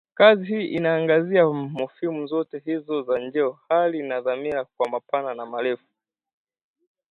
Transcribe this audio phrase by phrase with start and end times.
[0.13, 5.87] Kazi hii inaangazia mofimu zote hizo za njeo, hali na dhamira kwa mapana na marefu